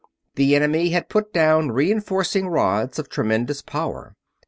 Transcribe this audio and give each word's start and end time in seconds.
The 0.33 0.55
enemy 0.55 0.89
had 0.89 1.09
put 1.09 1.31
down 1.31 1.73
reenforcing 1.73 2.47
rods 2.47 2.97
of 2.97 3.07
tremendous 3.07 3.61
power. 3.61 4.15